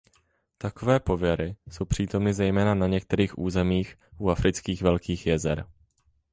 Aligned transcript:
Takové 0.57 0.99
pověry 0.99 1.55
jsou 1.71 1.85
přítomny 1.85 2.33
zejména 2.33 2.75
na 2.75 2.87
některých 2.87 3.37
územích 3.39 3.95
u 4.17 4.29
Afrických 4.29 4.81
Velkých 4.81 5.25
Jezer. 5.27 5.65